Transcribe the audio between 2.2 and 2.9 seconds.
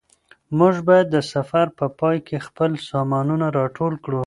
کې خپل